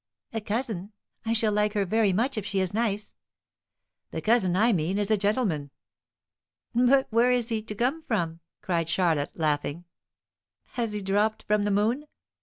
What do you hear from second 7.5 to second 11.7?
to come from?" cried Charlotte, laughing. Has he dropped from the